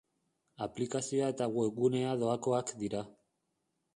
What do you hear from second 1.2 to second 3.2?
eta webgunea doakoak dira.